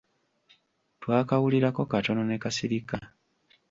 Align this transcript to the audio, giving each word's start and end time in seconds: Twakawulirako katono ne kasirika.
Twakawulirako 1.01 1.81
katono 1.91 2.21
ne 2.25 2.37
kasirika. 2.43 2.97